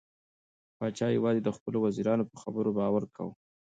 پاچا 0.77 1.07
یوازې 1.17 1.41
د 1.43 1.49
خپلو 1.57 1.77
وزیرانو 1.85 2.29
په 2.31 2.35
خبرو 2.41 2.71
باور 2.79 3.03
کاوه. 3.15 3.33